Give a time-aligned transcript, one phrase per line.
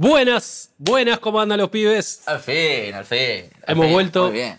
[0.00, 2.22] Buenas, buenas, ¿cómo andan los pibes?
[2.26, 3.50] Al fin, al fin.
[3.66, 3.92] al Hemos fin.
[3.92, 4.24] vuelto.
[4.28, 4.56] Muy bien.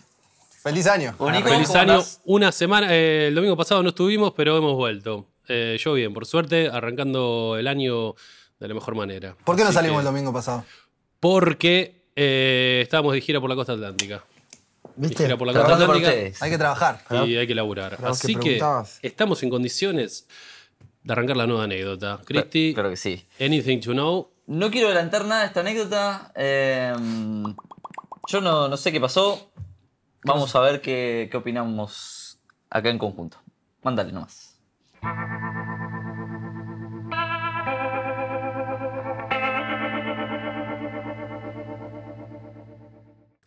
[0.61, 1.15] Feliz año.
[1.17, 2.19] Único, Feliz ¿cómo año, andás?
[2.25, 5.27] una semana, eh, el domingo pasado no estuvimos, pero hemos vuelto.
[5.47, 8.15] Eh, yo bien, por suerte, arrancando el año
[8.59, 9.33] de la mejor manera.
[9.45, 10.65] ¿Por qué no salimos que- el domingo pasado?
[11.21, 14.21] Porque eh, estábamos de gira por la costa atlántica.
[14.97, 15.23] De ¿Viste?
[15.23, 16.09] gira por la costa atlántica.
[16.41, 16.99] Hay que trabajar.
[17.25, 17.95] y hay que laburar.
[17.95, 18.61] Que Así que
[19.01, 20.27] estamos en condiciones
[21.01, 22.19] de arrancar la nueva anécdota.
[22.25, 23.25] Cristi, sí.
[23.39, 24.29] anything to know?
[24.49, 26.31] No quiero adelantar nada de esta anécdota.
[26.33, 26.91] eh,
[28.27, 29.51] yo no, no sé qué pasó.
[30.23, 33.37] Vamos a ver qué, qué opinamos acá en conjunto.
[33.83, 34.59] Mándale nomás.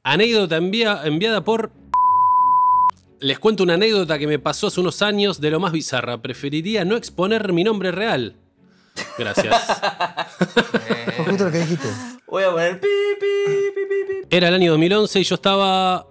[0.05, 1.73] Anécdota enviada por.
[3.19, 6.23] Les cuento una anécdota que me pasó hace unos años de lo más bizarra.
[6.23, 8.37] Preferiría no exponer mi nombre real.
[9.19, 9.81] Gracias.
[11.17, 11.89] Fue justo lo que dijiste.
[12.27, 12.89] Voy a poner pi,
[13.21, 13.27] pi,
[13.75, 14.37] pi, pi, pi.
[14.37, 16.07] Era el año 2011 y yo estaba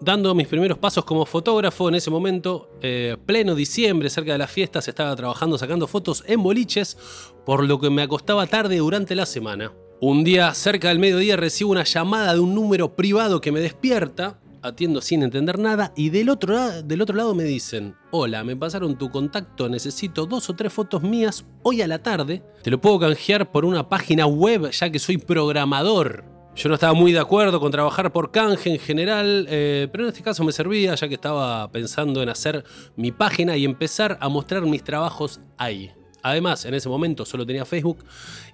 [0.00, 4.50] dando mis primeros pasos como fotógrafo en ese momento, eh, pleno diciembre, cerca de las
[4.50, 6.96] fiestas, estaba trabajando sacando fotos en boliches,
[7.44, 9.72] por lo que me acostaba tarde durante la semana.
[10.00, 14.38] Un día, cerca del mediodía, recibo una llamada de un número privado que me despierta,
[14.62, 18.96] atiendo sin entender nada, y del otro, del otro lado me dicen, hola, me pasaron
[18.96, 22.98] tu contacto, necesito dos o tres fotos mías hoy a la tarde, te lo puedo
[22.98, 26.24] canjear por una página web ya que soy programador.
[26.56, 30.08] Yo no estaba muy de acuerdo con trabajar por canje en general, eh, pero en
[30.08, 32.64] este caso me servía ya que estaba pensando en hacer
[32.96, 35.92] mi página y empezar a mostrar mis trabajos ahí.
[36.22, 38.04] Además, en ese momento solo tenía Facebook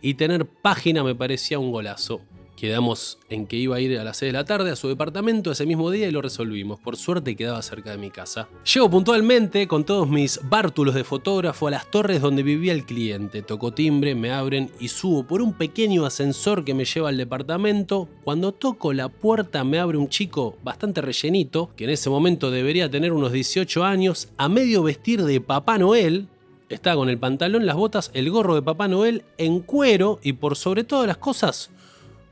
[0.03, 2.21] y tener página me parecía un golazo.
[2.65, 5.53] Quedamos en que iba a ir a las 6 de la tarde a su departamento
[5.53, 6.81] ese mismo día y lo resolvimos.
[6.81, 8.49] Por suerte quedaba cerca de mi casa.
[8.73, 13.43] Llego puntualmente con todos mis bártulos de fotógrafo a las torres donde vivía el cliente.
[13.43, 18.09] Toco timbre, me abren y subo por un pequeño ascensor que me lleva al departamento.
[18.25, 22.91] Cuando toco la puerta me abre un chico bastante rellenito, que en ese momento debería
[22.91, 26.29] tener unos 18 años, a medio vestir de Papá Noel,
[26.71, 30.57] Estaba con el pantalón, las botas, el gorro de Papá Noel en cuero y por
[30.57, 31.71] sobre todas las cosas,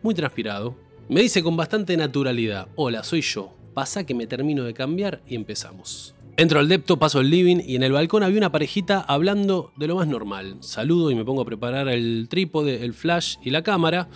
[0.03, 0.77] muy transpirado.
[1.09, 5.35] Me dice con bastante naturalidad, hola, soy yo, pasa que me termino de cambiar y
[5.35, 6.15] empezamos.
[6.37, 9.87] Entro al depto, paso el living y en el balcón había una parejita hablando de
[9.87, 10.57] lo más normal.
[10.61, 14.09] Saludo y me pongo a preparar el trípode, el flash y la cámara.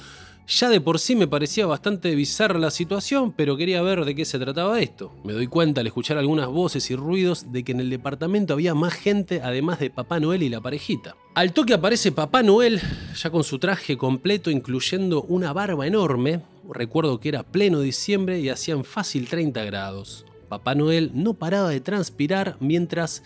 [0.49, 4.25] Ya de por sí me parecía bastante bizarra la situación, pero quería ver de qué
[4.25, 5.11] se trataba esto.
[5.25, 8.73] Me doy cuenta al escuchar algunas voces y ruidos de que en el departamento había
[8.73, 11.17] más gente además de Papá Noel y la parejita.
[11.35, 12.81] Al toque aparece Papá Noel,
[13.21, 16.43] ya con su traje completo, incluyendo una barba enorme.
[16.71, 20.25] Recuerdo que era pleno diciembre y hacían fácil 30 grados.
[20.49, 23.25] Papá Noel no paraba de transpirar mientras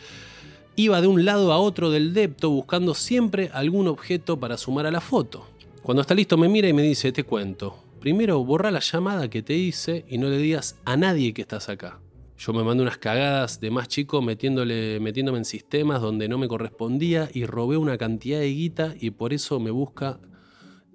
[0.75, 4.91] iba de un lado a otro del depto buscando siempre algún objeto para sumar a
[4.91, 5.50] la foto.
[5.91, 7.83] Cuando está listo me mira y me dice, te cuento.
[7.99, 11.69] Primero borra la llamada que te hice y no le digas a nadie que estás
[11.69, 11.99] acá.
[12.39, 16.47] Yo me mandé unas cagadas de más chico metiéndole, metiéndome en sistemas donde no me
[16.47, 20.21] correspondía y robé una cantidad de guita y por eso me busca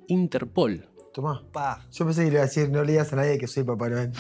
[0.08, 0.88] Interpol.
[1.14, 1.44] Tomá.
[1.52, 1.86] Pa.
[1.92, 3.90] Yo pensé que le iba a decir, no le digas a nadie que soy Papá
[3.90, 4.14] Noel.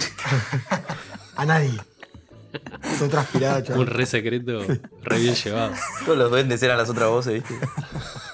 [1.37, 1.71] a nadie.
[2.83, 4.59] Estoy transpirado, Un re secreto,
[5.03, 5.71] re bien llevado.
[6.03, 7.53] Todos los duendes eran las otras voces, ¿viste?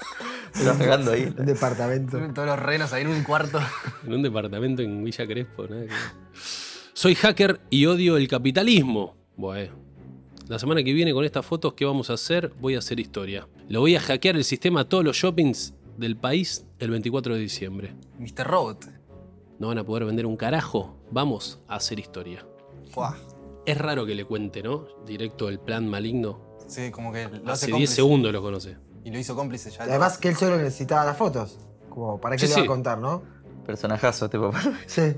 [0.61, 1.33] Estás cagando ahí.
[1.37, 2.17] Un departamento.
[2.33, 3.59] Todos los renos ahí en un cuarto.
[4.05, 5.97] En un departamento en Villa Crespo, nada que ver.
[6.93, 9.15] Soy hacker y odio el capitalismo.
[9.35, 9.73] Bueno,
[10.47, 12.51] la semana que viene con estas fotos, ¿qué vamos a hacer?
[12.59, 13.47] Voy a hacer historia.
[13.69, 17.39] Lo voy a hackear el sistema a todos los shoppings del país el 24 de
[17.41, 17.93] diciembre.
[18.19, 18.45] Mr.
[18.45, 18.85] Robot.
[19.59, 20.97] No van a poder vender un carajo.
[21.11, 22.45] Vamos a hacer historia.
[22.91, 23.15] Fuah.
[23.65, 24.87] Es raro que le cuente, ¿no?
[25.05, 26.57] Directo el plan maligno.
[26.67, 27.95] Sí, como que lo hace Hace 10 cómplice.
[27.95, 28.77] segundos lo conoce.
[29.03, 29.83] Y lo hizo cómplice ya.
[29.83, 31.57] Además que él solo necesitaba las fotos.
[31.89, 32.65] Como, ¿para qué Sí, le va sí.
[32.65, 33.23] a contar, no?
[33.65, 34.61] Personajazo este papá.
[34.87, 35.13] Sí.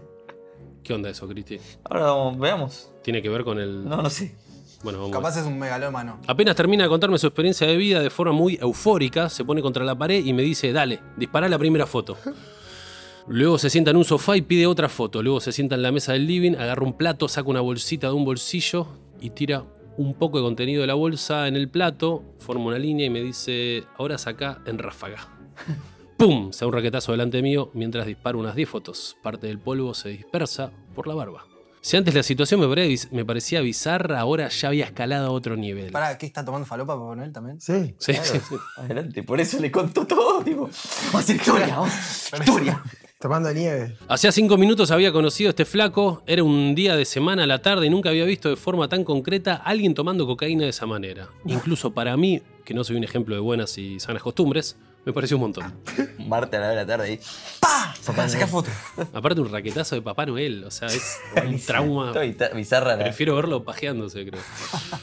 [0.83, 1.59] ¿Qué onda eso, Cristi?
[1.85, 2.91] Ahora vamos, veamos.
[3.03, 3.87] Tiene que ver con el.
[3.87, 4.35] No, no sé.
[4.83, 5.15] Bueno, vamos.
[5.15, 6.19] Capaz es un megalómano.
[6.27, 9.85] Apenas termina de contarme su experiencia de vida de forma muy eufórica, se pone contra
[9.85, 12.17] la pared y me dice, dale, dispara la primera foto.
[13.27, 15.23] Luego se sienta en un sofá y pide otra foto.
[15.23, 18.13] Luego se sienta en la mesa del living, agarra un plato, saca una bolsita de
[18.13, 18.87] un bolsillo
[19.21, 19.63] y tira
[19.97, 23.21] un poco de contenido de la bolsa en el plato, forma una línea y me
[23.21, 25.27] dice, ahora saca en ráfaga.
[26.17, 26.51] ¡Pum!
[26.51, 29.17] Se da un raquetazo delante mío mientras disparo unas 10 fotos.
[29.21, 31.45] Parte del polvo se dispersa por la barba.
[31.81, 35.57] Si antes la situación me parecía, me parecía bizarra, ahora ya había escalado a otro
[35.57, 35.91] nivel.
[35.91, 37.59] Pará, ¿qué está tomando falopa para poner también?
[37.59, 37.93] Sí.
[37.97, 38.55] Sí, sí, sí.
[38.77, 40.61] Adelante, por eso le contó todo, tipo.
[40.61, 41.93] Vamos a hacer historia, vamos.
[42.39, 42.81] Historia.
[43.23, 43.95] Tomando nieve.
[44.09, 47.61] Hacía cinco minutos había conocido a este flaco, era un día de semana a la
[47.61, 50.85] tarde y nunca había visto de forma tan concreta a alguien tomando cocaína de esa
[50.85, 51.29] manera.
[51.45, 54.75] Incluso para mí, que no soy un ejemplo de buenas y sanas costumbres,
[55.05, 55.73] me pareció un montón.
[56.27, 57.19] Marte a la hora de la tarde ahí.
[57.61, 57.95] ¡Pah!
[58.13, 58.73] Para sacar fotos.
[59.13, 61.17] Aparte un raquetazo de Papá Noel, o sea, es
[61.47, 62.11] un trauma.
[62.53, 62.97] Bizarra.
[62.97, 64.41] Prefiero verlo pajeándose, creo.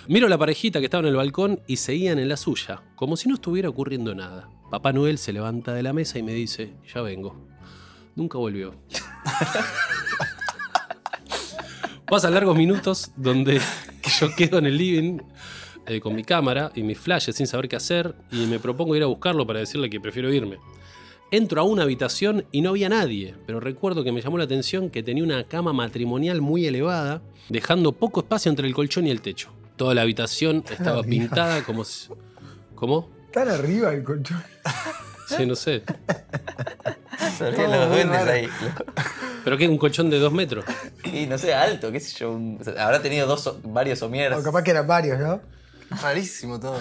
[0.09, 3.17] Miro a la parejita que estaba en el balcón y seguían en la suya, como
[3.17, 4.51] si no estuviera ocurriendo nada.
[4.71, 7.49] Papá Noel se levanta de la mesa y me dice, ya vengo.
[8.21, 8.75] Nunca volvió.
[12.07, 13.63] Pasan largos minutos donde
[14.21, 15.21] yo quedo en el living
[15.87, 19.03] eh, con mi cámara y mis flashes sin saber qué hacer y me propongo ir
[19.05, 20.59] a buscarlo para decirle que prefiero irme.
[21.31, 24.91] Entro a una habitación y no había nadie, pero recuerdo que me llamó la atención
[24.91, 29.23] que tenía una cama matrimonial muy elevada, dejando poco espacio entre el colchón y el
[29.23, 29.51] techo.
[29.77, 31.09] Toda la habitación estaba arriba.
[31.09, 32.11] pintada como si...
[32.75, 33.09] ¿Cómo?
[33.33, 34.43] Tan arriba el colchón.
[35.27, 35.85] Sí, no sé.
[37.41, 38.31] Los duendes raro.
[38.31, 38.49] ahí.
[39.45, 39.69] ¿Pero qué?
[39.69, 40.65] ¿Un colchón de dos metros?
[41.13, 42.31] Y no sé, alto, qué sé yo.
[42.33, 44.39] un- o sea, habrá tenido dos, varios somieres.
[44.39, 45.41] O capaz que eran varios, ¿no?
[46.03, 46.81] Rarísimo todo.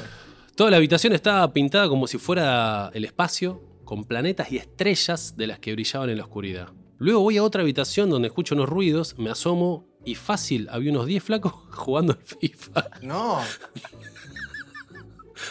[0.56, 5.48] Toda la habitación estaba pintada como si fuera el espacio, con planetas y estrellas de
[5.48, 6.68] las que brillaban en la oscuridad.
[6.98, 11.06] Luego voy a otra habitación donde escucho unos ruidos, me asomo y fácil había unos
[11.08, 13.40] 10 flacos jugando al FIFA, No.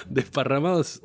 [0.09, 1.03] desparramados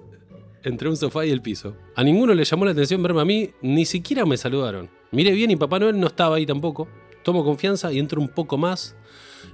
[0.64, 1.76] entre un sofá y el piso.
[1.96, 4.90] A ninguno le llamó la atención verme a mí, ni siquiera me saludaron.
[5.12, 6.88] Miré bien y Papá Noel no estaba ahí tampoco.
[7.24, 8.96] Tomo confianza y entro un poco más.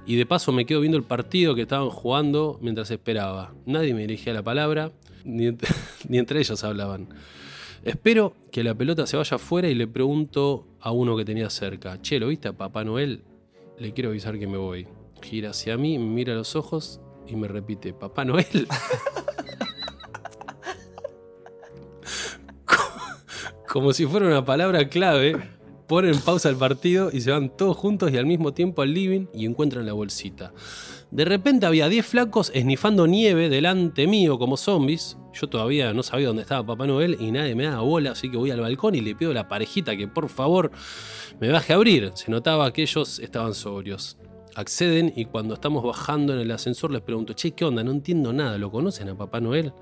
[0.06, 3.52] Y de paso me quedo viendo el partido que estaban jugando mientras esperaba.
[3.66, 4.92] Nadie me dirigía la palabra,
[5.24, 5.66] ni, ent-
[6.08, 7.08] ni entre ellos hablaban.
[7.84, 12.00] Espero que la pelota se vaya afuera y le pregunto a uno que tenía cerca,
[12.02, 13.22] che, ¿lo viste a Papá Noel?
[13.78, 14.86] Le quiero avisar que me voy.
[15.22, 18.66] Gira hacia mí, me mira los ojos y me repite, ¿Papá Noel?
[23.70, 25.36] como si fuera una palabra clave,
[25.86, 29.26] ponen pausa el partido y se van todos juntos y al mismo tiempo al living
[29.32, 30.52] y encuentran la bolsita.
[31.12, 35.16] De repente había 10 flacos esnifando nieve delante mío como zombies.
[35.32, 38.36] Yo todavía no sabía dónde estaba Papá Noel y nadie me daba bola, así que
[38.36, 40.72] voy al balcón y le pido a la parejita que por favor
[41.40, 42.10] me baje a abrir.
[42.14, 44.18] Se notaba que ellos estaban sobrios.
[44.56, 47.84] Acceden y cuando estamos bajando en el ascensor les pregunto, che, ¿qué onda?
[47.84, 49.72] No entiendo nada, ¿lo conocen a Papá Noel?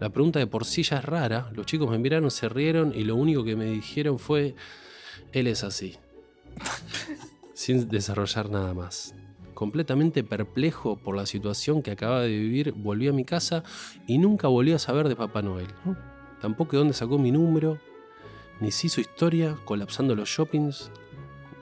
[0.00, 1.50] La pregunta de por sí ya es rara.
[1.52, 4.54] Los chicos me miraron, se rieron y lo único que me dijeron fue,
[5.32, 5.96] él es así.
[7.54, 9.14] Sin desarrollar nada más.
[9.54, 13.62] Completamente perplejo por la situación que acababa de vivir, volví a mi casa
[14.06, 15.68] y nunca volví a saber de Papá Noel.
[16.40, 17.78] Tampoco de dónde sacó mi número,
[18.60, 20.90] ni si su historia, colapsando los shoppings.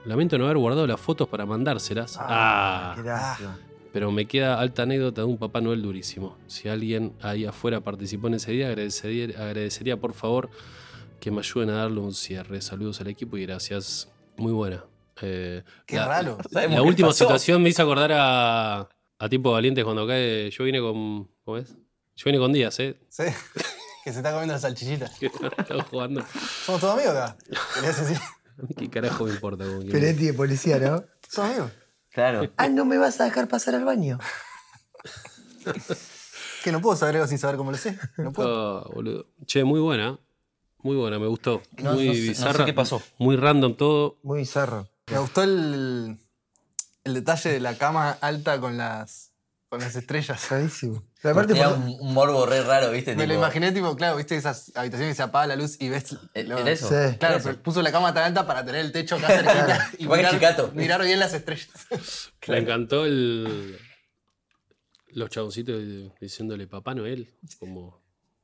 [0.07, 2.17] Lamento no haber guardado las fotos para mandárselas.
[2.19, 3.59] Ah, qué lástima.
[3.93, 6.39] Pero me queda alta anécdota de un Papá Noel durísimo.
[6.47, 10.51] Si alguien ahí afuera participó en ese día, agradecería, agradecería por favor
[11.21, 12.61] que me ayuden a darle un cierre.
[12.61, 14.09] Saludos al equipo y gracias.
[14.37, 14.85] Muy buena.
[15.21, 16.39] Eh, Qué la- raro.
[16.51, 17.25] La qué última pasó.
[17.25, 20.51] situación me hizo acordar a, a Tiempo Valientes cuando cae.
[20.51, 21.29] Yo vine con.
[21.45, 21.69] ¿Cómo es?
[22.17, 22.99] Yo vine con Díaz, ¿eh?
[23.09, 23.25] Sí.
[24.05, 25.13] Que se está comiendo las salchichitas.
[25.23, 26.25] Estaba jugando.
[26.67, 27.37] Somos todos amigos acá.
[28.77, 29.87] Qué carajo me importa con.
[29.87, 31.05] Peretti de policía, ¿no?
[31.29, 31.71] Somos amigos.
[32.13, 32.51] Claro.
[32.57, 34.19] Ah, no me vas a dejar pasar al baño.
[36.65, 37.99] Que no puedo saber algo sin saber cómo lo sé.
[38.19, 38.85] No puedo.
[38.91, 39.27] Boludo.
[39.47, 40.19] Che, muy buena.
[40.79, 41.63] Muy buena, me gustó.
[41.79, 42.65] No- muy no sé- no sé bizarra.
[42.65, 43.03] qué pasó.
[43.19, 44.19] Muy random todo.
[44.23, 44.89] Muy bizarro.
[45.11, 46.19] Me gustó el,
[47.05, 49.32] el detalle de la cama alta con las,
[49.73, 50.51] con las estrellas.
[50.51, 51.03] Rarísimo.
[51.23, 53.17] Pero aparte, Tenía por- un, un morbo re raro, ¿viste?
[53.17, 55.89] Me lo Tipo, imaginé, tipo, claro, viste esas habitaciones que se apaga la luz y
[55.89, 56.15] ves.
[56.35, 56.89] ¿e- lo- ¿Era eso?
[56.91, 57.17] Sí.
[57.19, 57.63] Claro, pero eso.
[57.63, 60.35] puso la cama tan alta para tener el techo acá cerquita y Igual que mirar,
[60.35, 60.73] Chicato.
[60.75, 61.71] mirar bien las estrellas.
[62.49, 63.79] Me encantó el.
[65.09, 65.81] Los chaboncitos
[66.21, 67.35] diciéndole Papá Noel.
[67.59, 67.99] Como.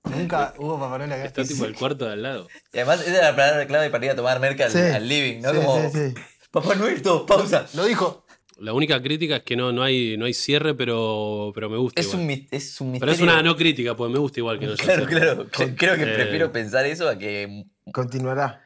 [0.05, 1.25] Nunca hubo Papá Noel acá.
[1.27, 2.49] Está tipo el cuarto de al lado.
[2.73, 4.79] Y además, esa era la palabra clave para ir a tomar merca al, Sí.
[4.79, 5.51] al living, ¿no?
[5.53, 6.15] Sí, Como, sí, sí.
[6.51, 7.67] Papá Noel, todo, pausa.
[7.75, 8.25] Lo dijo.
[8.59, 12.01] La única crítica es que no, no, hay, no hay cierre, pero, pero me gusta.
[12.01, 12.23] Es igual.
[12.25, 13.15] un, es un Pero misterio.
[13.15, 15.21] es una no crítica, porque me gusta igual que no haya Claro, cierre.
[15.25, 15.47] claro.
[15.51, 16.15] Cre- Creo que Eh.
[16.15, 17.65] prefiero pensar eso a que.
[17.93, 18.63] Continuará.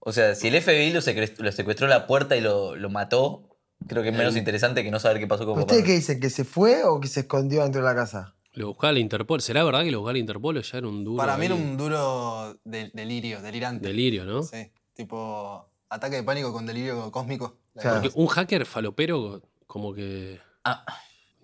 [0.00, 2.90] O sea, si el FBI lo secuestró, lo secuestró a la puerta y lo, lo
[2.90, 3.48] mató,
[3.86, 4.38] creo que es menos Eh.
[4.38, 6.00] interesante que no saber qué pasó con Papá ¿Ustedes qué Noel.
[6.00, 6.20] dicen?
[6.20, 8.34] ¿Que se fue o que se escondió dentro de la casa?
[8.52, 9.40] Lo buscaba la Interpol.
[9.40, 11.16] ¿Será verdad que lo buscaba la Interpol o ya era un duro?
[11.16, 13.86] Para mí era un duro de- delirio, delirante.
[13.88, 14.42] delirio, ¿no?
[14.42, 14.70] Sí.
[14.94, 17.58] Tipo, ataque de pánico con delirio cósmico.
[17.74, 18.02] La Claro.
[18.02, 20.40] Porque un hacker falopero, como que.
[20.64, 20.84] Ah,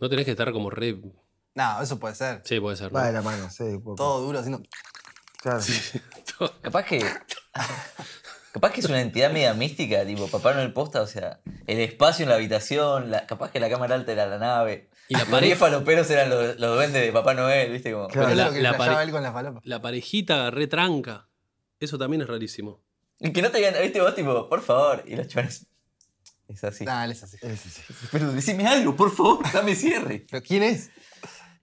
[0.00, 0.99] No tenés que estar como re.
[1.54, 2.42] No, eso puede ser.
[2.45, 2.92] Sí, puede ser.
[2.92, 2.99] ¿no?
[2.99, 3.64] Va de la mano, sí.
[3.78, 3.97] poco.
[3.97, 4.62] Todo duro haciendo.
[5.42, 5.61] Claro.
[6.62, 7.04] Capaz que.
[8.52, 12.25] Capaz que es una entidad media mística, tipo Papá Noel posta, o sea, el espacio
[12.25, 14.90] en la habitación, la- capaz que la cámara alta era la nave.
[15.09, 17.92] Y la los 10 faloperos eran los, los duendes de Papá Noel, ¿viste?
[17.92, 18.28] Como, Claro.
[18.28, 19.61] Eso la- es lo que la pare- él con la.
[19.62, 21.28] La parejita retranca.
[21.78, 22.80] Eso también es rarísimo.
[23.21, 25.05] Y que no te digan, ¿viste vos, tipo, por favor?
[25.07, 25.67] Y los chavales.
[26.49, 26.85] Es así.
[26.85, 27.37] Nah, él es así.
[27.39, 27.83] Sí, sí, sí.
[28.11, 30.27] Pero decime algo, por favor, dame cierre.
[30.31, 30.91] ¿Pero quién es?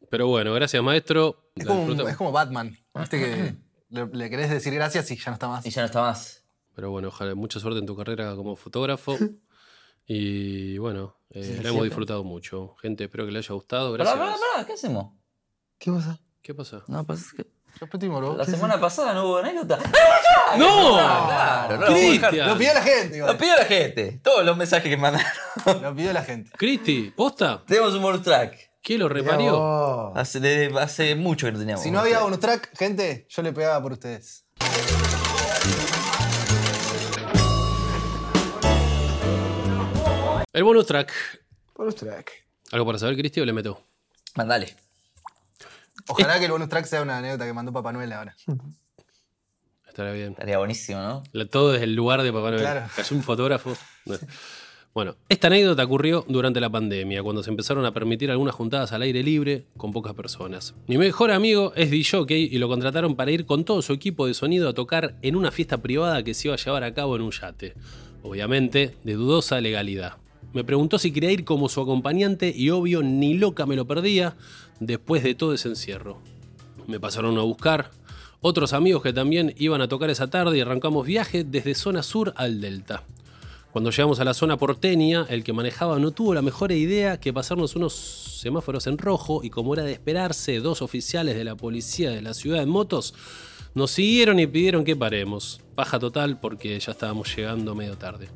[0.10, 1.52] Pero bueno, gracias maestro.
[1.56, 2.78] Es como, un- es como Batman.
[2.96, 3.56] Viste que
[3.90, 5.66] le, le querés decir gracias y ya no está más.
[5.66, 6.46] Y ya no está más.
[6.76, 9.18] Pero bueno, ojalá mucha suerte en tu carrera como fotógrafo.
[10.10, 12.76] Y bueno, eh, Sí, la hemos disfrutado mucho.
[12.82, 13.92] Gente, espero que le haya gustado.
[13.92, 14.20] Pará, Gracias.
[14.26, 15.14] pará, pará, ¿qué hacemos?
[15.78, 16.20] ¿Qué pasa?
[16.42, 16.84] ¿Qué pasa?
[16.88, 17.46] No, pues es que
[17.80, 19.78] Repetimos, la semana pasada no hubo anécdota.
[20.58, 20.96] ¡No!
[20.96, 22.30] Claro, no lo puedo dejar.
[22.30, 22.48] Cristian.
[22.50, 23.32] Lo pidió la gente, igual.
[23.34, 24.20] Lo pidió la gente.
[24.24, 25.32] Todos los mensajes que mandaron.
[25.82, 26.50] Lo pidió la gente.
[26.58, 27.64] Cristi, ¿posta?
[27.68, 28.58] Tenemos un bonus track.
[28.82, 30.16] ¿Qué lo reparió?
[30.16, 31.84] Hace, desde hace mucho que no teníamos.
[31.84, 34.46] Si no había bonus track, gente, yo le pegaba por ustedes.
[40.54, 41.12] El bonus track.
[41.76, 42.32] Bonus track.
[42.72, 43.80] ¿Algo para saber, Cristi, o le meto?
[44.36, 44.76] Mandale.
[46.08, 48.36] Ojalá que el bonus track sea una anécdota que mandó Papá Noel ahora.
[49.88, 50.32] Estará bien.
[50.32, 51.24] Estaría buenísimo, ¿no?
[51.48, 52.62] Todo desde el lugar de Papá Noel.
[52.62, 52.88] Claro.
[52.96, 53.76] Cayó un fotógrafo.
[54.06, 54.16] No.
[54.94, 59.04] Bueno, esta anécdota ocurrió durante la pandemia, cuando se empezaron a permitir algunas juntadas al
[59.04, 60.74] aire libre con pocas personas.
[60.88, 64.34] Mi mejor amigo es DJ y lo contrataron para ir con todo su equipo de
[64.34, 67.22] sonido a tocar en una fiesta privada que se iba a llevar a cabo en
[67.22, 67.76] un yate.
[68.24, 70.14] Obviamente, de dudosa legalidad.
[70.58, 74.34] Me preguntó si quería ir como su acompañante y obvio ni loca me lo perdía
[74.80, 76.18] después de todo ese encierro.
[76.88, 77.92] Me pasaron a buscar
[78.42, 82.34] otros amigos que también iban a tocar esa tarde y arrancamos viaje desde zona sur
[82.38, 83.04] al delta.
[83.72, 87.32] Cuando llegamos a la zona porteña, el que manejaba no tuvo la mejor idea que
[87.32, 87.94] pasarnos unos
[88.42, 92.34] semáforos en rojo y como era de esperarse, dos oficiales de la policía de la
[92.34, 93.14] ciudad en motos
[93.76, 95.62] nos siguieron y pidieron que paremos.
[95.76, 98.28] Paja total porque ya estábamos llegando medio tarde.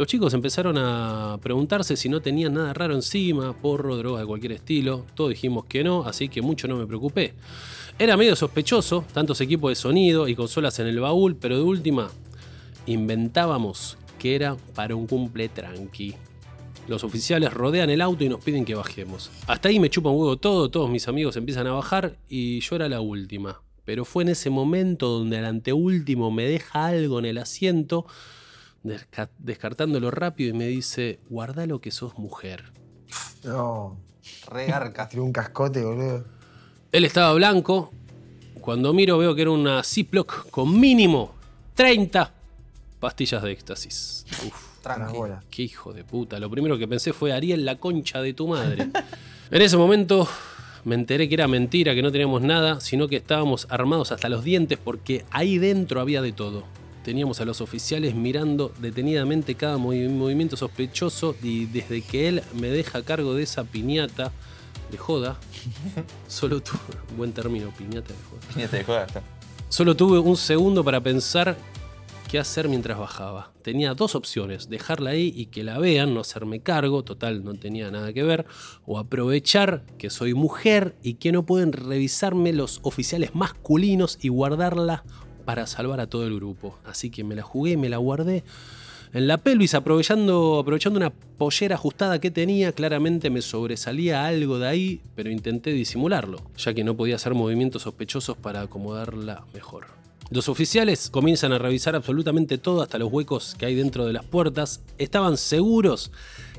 [0.00, 4.52] Los chicos empezaron a preguntarse si no tenían nada raro encima, porro, droga de cualquier
[4.52, 5.04] estilo.
[5.14, 7.34] Todos dijimos que no, así que mucho no me preocupé.
[7.98, 12.08] Era medio sospechoso, tantos equipos de sonido y consolas en el baúl, pero de última,
[12.86, 16.14] inventábamos que era para un cumple tranqui.
[16.88, 19.30] Los oficiales rodean el auto y nos piden que bajemos.
[19.46, 22.76] Hasta ahí me chupa un huevo todo, todos mis amigos empiezan a bajar y yo
[22.76, 23.60] era la última.
[23.84, 28.06] Pero fue en ese momento donde al anteúltimo me deja algo en el asiento,
[28.82, 32.72] descartándolo rápido y me dice, guarda lo que sos mujer.
[33.44, 33.98] No.
[34.48, 35.08] Re garca.
[35.08, 36.24] Tiró un cascote, boludo.
[36.92, 37.92] Él estaba blanco.
[38.60, 41.34] Cuando miro veo que era una Ziploc con mínimo
[41.74, 42.32] 30
[42.98, 44.26] pastillas de éxtasis.
[44.46, 45.44] Uf, bolas.
[45.50, 46.38] qué hijo de puta.
[46.38, 48.90] Lo primero que pensé fue Ariel, la concha de tu madre.
[49.50, 50.28] en ese momento
[50.84, 54.44] me enteré que era mentira, que no teníamos nada, sino que estábamos armados hasta los
[54.44, 56.64] dientes porque ahí dentro había de todo.
[57.10, 62.68] Teníamos a los oficiales mirando detenidamente cada movi- movimiento sospechoso y desde que él me
[62.68, 64.30] deja a cargo de esa piñata
[64.92, 65.36] de joda,
[66.28, 66.78] solo tuve,
[67.16, 68.54] buen término, piñata de joda.
[68.54, 69.06] Piñata de joda.
[69.68, 71.56] Solo tuve un segundo para pensar
[72.30, 73.50] qué hacer mientras bajaba.
[73.62, 77.90] Tenía dos opciones, dejarla ahí y que la vean, no hacerme cargo, total, no tenía
[77.90, 78.46] nada que ver,
[78.86, 85.02] o aprovechar que soy mujer y que no pueden revisarme los oficiales masculinos y guardarla
[85.50, 86.78] para salvar a todo el grupo.
[86.84, 88.44] Así que me la jugué y me la guardé.
[89.12, 94.68] En la pelvis, aprovechando, aprovechando una pollera ajustada que tenía, claramente me sobresalía algo de
[94.68, 99.86] ahí, pero intenté disimularlo, ya que no podía hacer movimientos sospechosos para acomodarla mejor.
[100.30, 104.24] Los oficiales comienzan a revisar absolutamente todo, hasta los huecos que hay dentro de las
[104.24, 104.82] puertas.
[104.98, 106.12] Estaban seguros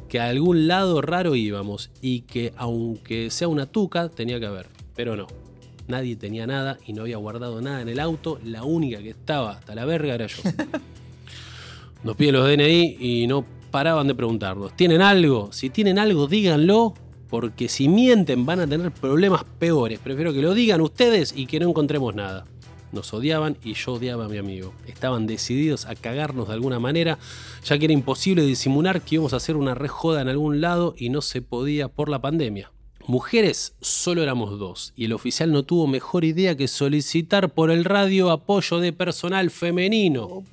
[0.10, 4.67] que a algún lado raro íbamos y que aunque sea una tuca, tenía que haber.
[4.98, 5.27] Pero no,
[5.88, 8.40] nadie tenía nada y no había guardado nada en el auto.
[8.46, 10.42] La única que estaba hasta la verga era yo.
[12.04, 14.76] Nos piden los DNI y no paraban de preguntarnos.
[14.76, 15.52] ¿Tienen algo?
[15.52, 16.94] Si tienen algo, díganlo,
[17.30, 20.00] porque si mienten van a tener problemas peores.
[20.00, 22.46] Prefiero que lo digan ustedes y que no encontremos nada.
[22.92, 24.74] Nos odiaban y yo odiaba a mi amigo.
[24.86, 27.18] Estaban decididos a cagarnos de alguna manera,
[27.64, 30.94] ya que era imposible disimular que íbamos a hacer una re joda en algún lado
[30.98, 32.72] y no se podía por la pandemia.
[33.08, 37.86] Mujeres solo éramos dos y el oficial no tuvo mejor idea que solicitar por el
[37.86, 40.43] radio apoyo de personal femenino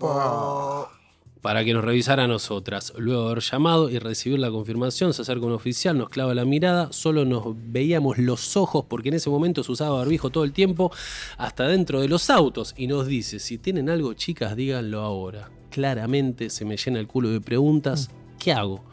[1.41, 2.93] para que nos revisara a nosotras.
[2.97, 6.45] Luego de haber llamado y recibir la confirmación, se acerca un oficial, nos clava la
[6.45, 10.53] mirada, solo nos veíamos los ojos porque en ese momento se usaba barbijo todo el
[10.53, 10.93] tiempo,
[11.37, 15.51] hasta dentro de los autos, y nos dice, si tienen algo chicas, díganlo ahora.
[15.71, 18.85] Claramente se me llena el culo de preguntas, ¿qué hago?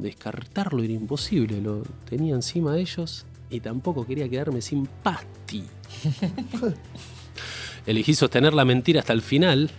[0.00, 5.64] Descartarlo era imposible, lo tenía encima de ellos y tampoco quería quedarme sin pasti.
[7.86, 9.70] Elegí sostener la mentira hasta el final.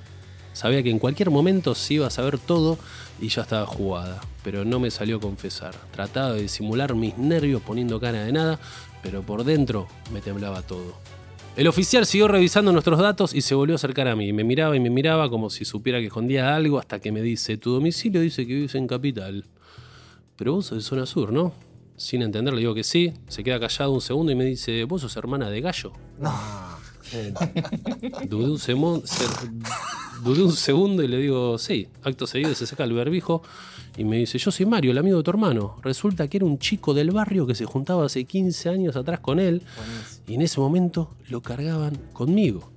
[0.53, 2.77] Sabía que en cualquier momento se iba a saber todo
[3.21, 4.19] y ya estaba jugada.
[4.43, 5.73] Pero no me salió a confesar.
[5.91, 8.59] Trataba de disimular mis nervios poniendo cara de nada,
[9.01, 10.95] pero por dentro me temblaba todo.
[11.55, 14.31] El oficial siguió revisando nuestros datos y se volvió a acercar a mí.
[14.33, 17.57] Me miraba y me miraba como si supiera que escondía algo hasta que me dice,
[17.57, 19.45] tu domicilio dice que vives en Capital.
[20.41, 21.53] Pero vos sos de zona sur, ¿no?
[21.97, 23.13] Sin entender le digo que sí.
[23.27, 25.91] Se queda callado un segundo y me dice, vos sos hermana de Gallo.
[27.13, 27.31] Eh,
[28.27, 29.25] Dudé un, semo- se-
[30.23, 31.87] dudé un segundo y le digo, sí.
[32.03, 33.43] Acto seguido se saca el berbijo
[33.97, 35.75] y me dice, yo soy Mario, el amigo de tu hermano.
[35.83, 39.39] Resulta que era un chico del barrio que se juntaba hace 15 años atrás con
[39.39, 39.61] él
[40.27, 42.71] y en ese momento lo cargaban conmigo.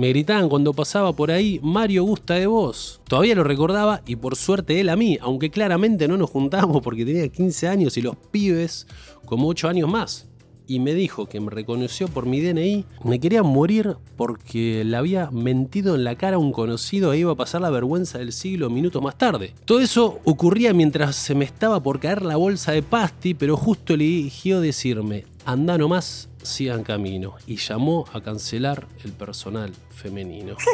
[0.00, 3.02] Me gritaban cuando pasaba por ahí, Mario gusta de vos.
[3.06, 7.04] Todavía lo recordaba y por suerte él a mí, aunque claramente no nos juntábamos porque
[7.04, 8.86] tenía 15 años y los pibes
[9.26, 10.26] como 8 años más.
[10.66, 15.30] Y me dijo que me reconoció por mi DNI, me quería morir porque le había
[15.32, 18.70] mentido en la cara a un conocido e iba a pasar la vergüenza del siglo
[18.70, 19.52] minutos más tarde.
[19.66, 23.92] Todo eso ocurría mientras se me estaba por caer la bolsa de pasti, pero justo
[23.92, 27.36] eligió decirme, anda nomás, sigan camino.
[27.46, 30.56] Y llamó a cancelar el personal femenino.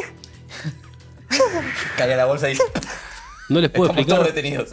[1.97, 2.57] Cae a la bolsa y
[3.49, 4.65] No les puedo estamos explicar,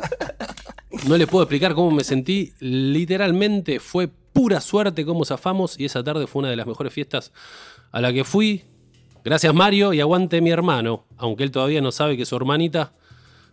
[1.06, 2.54] no les puedo explicar cómo me sentí.
[2.60, 7.32] Literalmente fue pura suerte cómo zafamos y esa tarde fue una de las mejores fiestas
[7.92, 8.64] a la que fui.
[9.24, 12.92] Gracias Mario y aguante mi hermano, aunque él todavía no sabe que su hermanita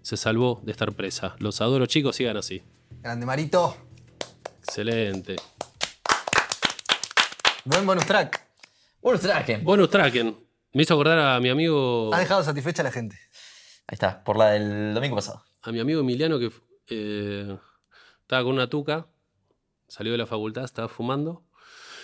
[0.02, 1.36] se salvó de estar presa.
[1.40, 2.62] Los adoro chicos, sigan así.
[3.02, 3.76] Grande Marito.
[4.60, 5.38] Excelente.
[7.66, 8.48] Buen bonus track.
[9.02, 9.58] Bueno, traje.
[9.58, 10.36] Bonus Tracken.
[10.74, 12.14] Me hizo acordar a mi amigo.
[12.14, 13.16] Ha dejado satisfecha a la gente.
[13.88, 15.44] Ahí está, por la del domingo pasado.
[15.64, 16.52] a mi amigo Emiliano que
[16.88, 17.58] eh,
[18.22, 19.08] estaba con una tuca,
[19.88, 21.44] salió de la facultad, estaba fumando,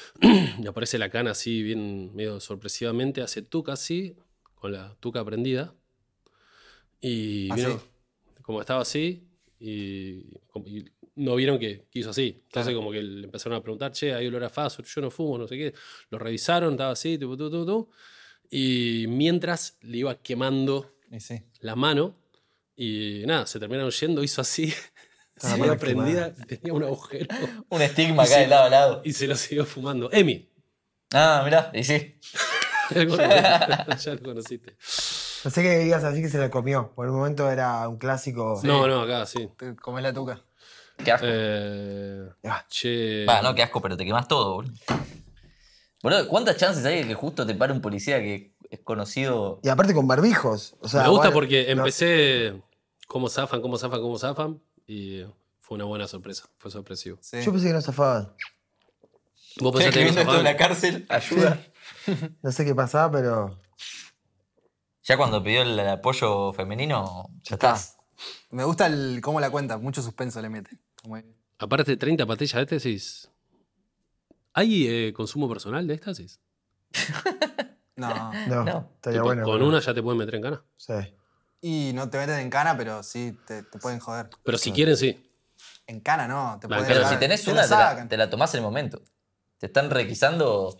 [0.21, 4.17] y aparece la cana así, bien medio sorpresivamente, hace tuca así,
[4.55, 5.73] con la tuca prendida,
[6.99, 7.61] y Así.
[7.65, 7.81] vino,
[8.41, 9.27] como estaba así,
[9.59, 12.41] y, como- y no vieron que quiso así.
[12.45, 15.37] Entonces como que le empezaron a preguntar, che, hay olor a faso, yo no fumo,
[15.37, 15.73] no sé qué.
[16.09, 17.89] Lo revisaron, estaba así, tu, tu, tu, tu,
[18.49, 21.41] y mientras le iba quemando sí.
[21.59, 22.15] la mano
[22.75, 24.67] y nada, se terminaron yendo, hizo así,
[25.35, 27.27] la se mano había prendida, tenía un agujero
[27.69, 29.01] Un estigma acá de lado a lado.
[29.03, 30.09] y se lo siguió fumando.
[30.11, 30.49] Emi,
[31.13, 32.19] Ah, mirá, y sí.
[32.93, 33.97] ya lo conociste.
[34.05, 34.77] ya lo conociste.
[35.45, 36.91] No sé qué digas así que se la comió.
[36.95, 38.59] Por un momento era un clásico.
[38.63, 39.47] No, no, acá sí.
[39.57, 40.43] Te comes la tuca.
[41.03, 41.25] Qué asco.
[41.29, 43.25] Eh, Ah, che.
[43.27, 44.73] Va, no, qué asco, pero te quemas todo, boludo.
[46.03, 49.59] Boludo, ¿cuántas chances hay de que justo te pare un policía que es conocido?
[49.63, 50.75] Y aparte con barbijos.
[50.79, 52.61] O sea, Me gusta porque no- empecé
[53.07, 55.23] cómo zafan, cómo zafan, cómo zafan y
[55.59, 57.17] fue una buena sorpresa, fue sorpresivo.
[57.21, 57.41] Sí.
[57.43, 58.33] Yo pensé que no zafaban.
[59.59, 60.43] Vos pensaste que escribiendo esto zafaban?
[60.43, 61.59] la cárcel, ayuda.
[62.41, 63.59] No sé qué pasaba, pero.
[65.03, 67.97] Ya cuando pidió el apoyo femenino, ya estás.
[68.51, 69.77] Me gusta el, cómo la cuenta.
[69.77, 70.77] Mucho suspenso le mete.
[71.59, 73.31] Aparte de 30 pastillas de éxtasis,
[74.53, 76.39] ¿hay eh, consumo personal de éxtasis?
[77.97, 78.31] No.
[78.47, 78.91] No, No.
[78.93, 79.43] estaría Tipo, bueno.
[79.43, 80.63] con pero- una ya te pueden meter en cana.
[80.75, 80.93] Sí.
[81.61, 84.29] Y no te meten en cana, pero sí te, te pueden joder.
[84.43, 85.31] Pero si quieren, sí.
[85.87, 88.07] En cana no, te pueden Pero si tenés te una, la te la, sacan.
[88.07, 89.01] te la tomás en el momento.
[89.57, 90.77] Te están requisando.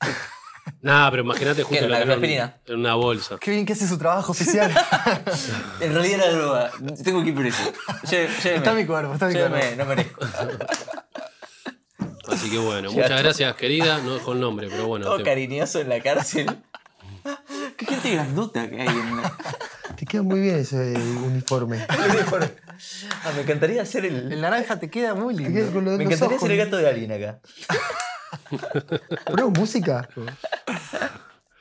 [0.80, 2.56] Nah, pero imagínate justo ¿Qué, lo una que era en- aspirina?
[2.66, 3.36] en una bolsa.
[3.40, 4.70] Qué bien que hace su trabajo oficial.
[5.80, 6.70] En realidad era droga.
[7.02, 7.36] Tengo que ir.
[7.36, 8.56] Lle- lléveme.
[8.56, 9.76] Está mi cuerpo, está mi Lléveme, cuerpo.
[9.78, 10.20] no merezco.
[12.28, 13.98] Así que bueno, Ya muchas gracias, querida.
[13.98, 15.04] No dejo el nombre, pero bueno.
[15.06, 16.46] Todo te- cariñoso en la cárcel.
[17.76, 19.36] Qué gente grandota que hay en la...
[19.96, 20.76] Te queda muy bien ese
[21.26, 21.84] uniforme.
[21.88, 24.32] Ah, me encantaría hacer el.
[24.32, 25.52] El naranja te queda muy lindo.
[25.52, 26.48] queda con lo de Me encantaría ojos.
[26.48, 27.40] ser el gato de alguien acá.
[29.26, 30.08] Ponemos música.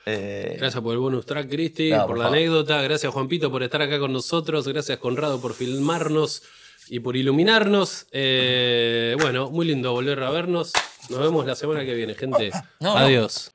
[0.05, 2.37] Eh, Gracias por el bonus track, Cristi, No, por, por la favor.
[2.37, 2.81] anécdota.
[2.81, 4.67] Gracias, Juanpito, por estar acá con nosotros.
[4.67, 6.43] Gracias, Conrado, por filmarnos
[6.89, 8.07] y por iluminarnos.
[8.11, 10.73] Eh, bueno, muy lindo volver a vernos.
[11.09, 12.51] Nos vemos la semana que viene, gente.
[12.79, 12.97] No, no.
[12.97, 13.51] Adiós.